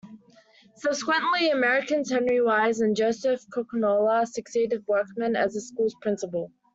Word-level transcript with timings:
Subsequently, 0.77 1.51
Americans 1.51 2.09
Henry 2.09 2.41
Wise 2.41 2.79
and 2.81 2.95
Joseph 2.95 3.39
Coconower 3.55 4.25
succeeded 4.25 4.83
Workman 4.87 5.35
as 5.35 5.53
the 5.53 5.61
school's 5.61 5.93
principal. 6.01 6.51